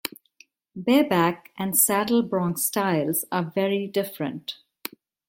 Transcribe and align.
Bareback 0.75 1.51
and 1.59 1.77
Saddle 1.77 2.23
bronc 2.23 2.57
styles 2.57 3.23
are 3.31 3.51
very 3.53 3.85
different. 3.85 4.57